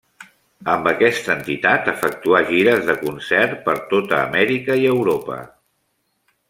Amb 0.75 0.87
aquesta 0.91 1.31
entitat 1.33 1.91
efectuà 1.93 2.41
gires 2.49 2.81
de 2.89 2.97
concert 3.03 3.55
per 3.69 3.79
tota 3.95 4.21
Amèrica 4.25 4.83
i 4.85 4.93
Europa. 4.97 5.43